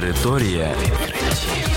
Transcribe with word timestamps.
Територія 0.00 0.74
відкриттів. 0.82 1.68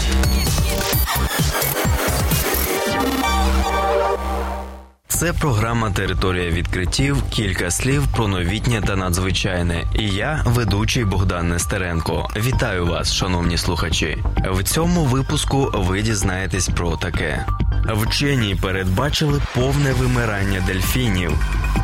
Це 5.08 5.34
програма 5.34 5.92
Територія 5.92 6.50
відкриттів. 6.50 7.24
Кілька 7.30 7.72
слів 7.72 8.04
про 8.16 8.28
новітнє 8.28 8.82
та 8.88 8.96
надзвичайне. 8.96 9.84
І 9.96 10.10
я, 10.10 10.44
ведучий 10.46 11.06
Богдан 11.06 11.50
Нестеренко. 11.50 12.30
Вітаю 12.36 12.86
вас, 12.86 13.14
шановні 13.14 13.58
слухачі. 13.58 14.18
В 14.52 14.64
цьому 14.64 15.06
випуску 15.06 15.72
ви 15.74 16.02
дізнаєтесь 16.02 16.70
про 16.70 16.98
таке. 16.98 17.46
Вчені 17.94 18.56
передбачили 18.56 19.42
повне 19.56 19.94
вимирання 19.94 20.64
дельфінів. 20.68 21.32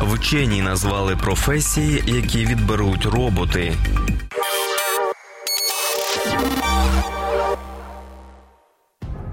Вчені 0.02 0.62
назвали 0.62 1.16
професії, 1.16 2.02
які 2.06 2.46
відберуть 2.46 3.06
роботи. 3.06 3.76
Thank 6.28 6.52
you. 6.52 6.57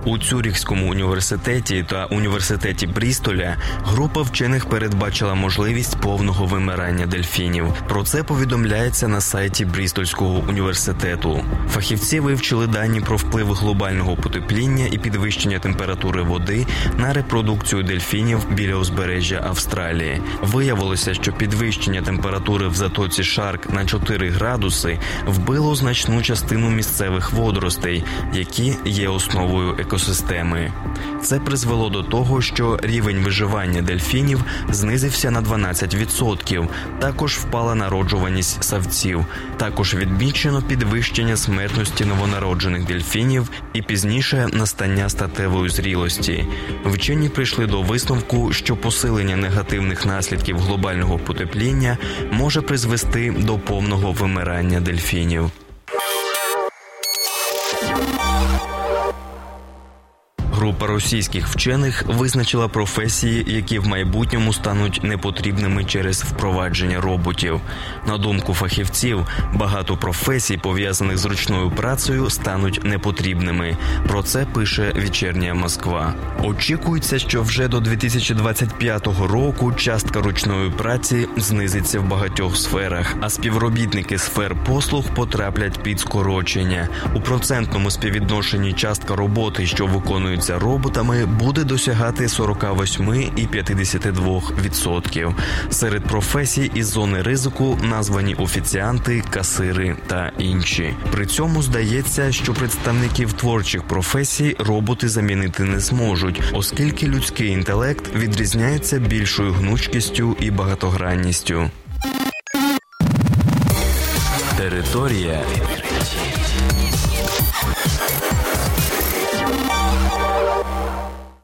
У 0.06 0.18
Цюріхському 0.18 0.92
університеті 0.92 1.86
та 1.90 2.06
університеті 2.06 2.88
Брістоля 2.88 3.56
група 3.84 4.22
вчених 4.22 4.66
передбачила 4.66 5.34
можливість 5.34 5.98
повного 5.98 6.46
вимирання 6.46 7.06
дельфінів. 7.06 7.74
Про 7.90 8.04
це 8.04 8.24
повідомляється 8.24 9.08
на 9.08 9.22
сайті 9.22 9.66
Брістольського 9.66 10.44
університету. 10.50 11.46
Фахівці 11.70 12.20
вивчили 12.20 12.68
дані 12.68 13.02
про 13.02 13.18
вплив 13.18 13.54
глобального 13.54 14.16
потепління 14.16 14.86
і 14.92 14.98
підвищення 14.98 15.60
температури 15.60 16.22
води 16.22 16.66
на 16.98 17.14
репродукцію 17.14 17.84
дельфінів 17.84 18.40
біля 18.52 18.76
узбережжя 18.76 19.44
Австралії. 19.48 20.22
Виявилося, 20.42 21.14
що 21.14 21.34
підвищення 21.34 22.02
температури 22.02 22.68
в 22.68 22.74
затоці 22.74 23.24
Шарк 23.24 23.70
на 23.70 23.86
4 23.86 24.30
градуси 24.30 25.00
вбило 25.28 25.76
значну 25.76 26.22
частину 26.22 26.70
місцевих 26.70 27.32
водоростей, 27.34 28.04
які 28.34 28.76
є 28.86 29.10
основою 29.10 29.70
економіки 29.70 29.95
екосистеми. 29.96 30.72
Це 31.22 31.40
призвело 31.40 31.90
до 31.90 32.04
того, 32.04 32.42
що 32.42 32.80
рівень 32.84 33.18
виживання 33.18 33.82
дельфінів 33.82 34.44
знизився 34.70 35.32
на 35.32 35.42
12%. 35.42 36.68
Також 37.00 37.38
впала 37.38 37.76
народжуваність 37.76 38.64
савців. 38.64 39.26
Також 39.58 39.96
відмічено 39.96 40.62
підвищення 40.62 41.38
смертності 41.38 42.06
новонароджених 42.06 42.86
дельфінів 42.86 43.50
і 43.74 43.82
пізніше 43.82 44.48
настання 44.54 45.10
статевої 45.10 45.70
зрілості. 45.70 46.46
Вчені 46.86 47.30
прийшли 47.30 47.68
до 47.68 47.82
висновку, 47.82 48.54
що 48.54 48.76
посилення 48.76 49.36
негативних 49.36 50.06
наслідків 50.06 50.60
глобального 50.60 51.18
потепління 51.18 51.98
може 52.32 52.62
призвести 52.62 53.36
до 53.38 53.58
повного 53.58 54.12
вимирання 54.12 54.82
дельфінів. 54.82 55.52
Група 60.66 60.88
російських 60.88 61.48
вчених 61.48 62.04
визначила 62.08 62.68
професії, 62.68 63.46
які 63.48 63.80
в 63.80 63.88
майбутньому 63.88 64.54
стануть 64.54 65.04
непотрібними 65.04 65.86
через 65.86 66.24
впровадження 66.24 67.02
роботів. 67.02 67.62
На 68.08 68.18
думку 68.18 68.54
фахівців, 68.54 69.26
багато 69.54 69.98
професій, 69.98 70.58
пов'язаних 70.58 71.18
з 71.18 71.26
ручною 71.26 71.72
працею, 71.72 72.30
стануть 72.30 72.84
непотрібними. 72.84 73.78
Про 74.08 74.24
це 74.24 74.46
пише 74.46 74.92
вечірня 74.96 75.54
Москва. 75.54 76.14
Очікується, 76.44 77.20
що 77.20 77.42
вже 77.42 77.68
до 77.68 77.80
2025 77.80 79.08
року 79.08 79.74
частка 79.74 80.22
ручної 80.22 80.70
праці 80.70 81.28
знизиться 81.38 82.00
в 82.00 82.08
багатьох 82.08 82.58
сферах, 82.58 83.16
а 83.22 83.30
співробітники 83.30 84.18
сфер 84.18 84.56
послуг 84.68 85.06
потраплять 85.16 85.84
під 85.84 86.00
скорочення 86.00 86.90
у 87.16 87.22
процентному 87.22 87.92
співвідношенні 87.92 88.74
частка 88.74 89.16
роботи, 89.16 89.66
що 89.68 89.86
виконується 89.86 90.55
роботами 90.60 91.26
буде 91.26 91.64
досягати 91.64 92.30
48 92.30 93.32
і 93.36 93.48
52%. 93.48 95.34
Серед 95.70 96.04
професій 96.04 96.72
із 96.76 96.88
зони 96.88 97.22
ризику 97.22 97.78
названі 97.84 98.36
офіціанти, 98.36 99.24
касири 99.30 99.96
та 100.08 100.32
інші. 100.38 100.94
При 101.12 101.26
цьому 101.26 101.62
здається, 101.62 102.32
що 102.32 102.54
представників 102.54 103.34
творчих 103.34 103.84
професій 103.84 104.56
роботи 104.60 105.10
замінити 105.10 105.64
не 105.64 105.80
зможуть, 105.80 106.42
оскільки 106.54 107.08
людський 107.08 107.50
інтелект 107.50 108.16
відрізняється 108.16 109.00
більшою 109.00 109.54
гнучкістю 109.54 110.38
і 110.40 110.52
багатогранністю. 110.52 111.70
Територія 114.58 115.42